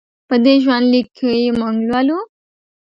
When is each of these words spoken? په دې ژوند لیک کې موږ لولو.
په 0.27 0.35
دې 0.43 0.53
ژوند 0.63 0.85
لیک 0.93 1.07
کې 1.17 1.33
موږ 1.59 1.75
لولو. 1.87 2.19